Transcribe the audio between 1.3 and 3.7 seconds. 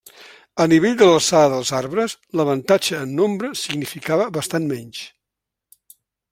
dels arbres, l'avantatge en nombre